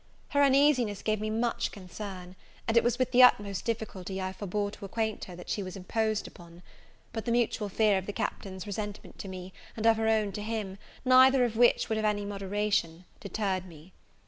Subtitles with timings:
[0.29, 2.35] Her uneasiness gave me much concern,
[2.67, 5.75] and it was with the utmost difficulty I forbore to acquaint her that she was
[5.75, 6.63] imposed upon;
[7.13, 10.41] but the mutual fear of the Captain's resentment to me, and of her own to
[10.41, 13.93] him, neither of which would have any moderation, deterred me.